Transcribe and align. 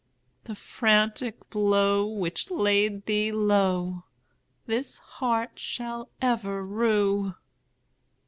The 0.45 0.55
frantic 0.55 1.47
blow 1.51 2.07
which 2.07 2.49
laid 2.49 3.05
thee 3.05 3.31
lowThis 3.31 4.97
heart 4.99 5.59
shall 5.59 6.09
ever 6.19 6.65
rue." 6.65 7.35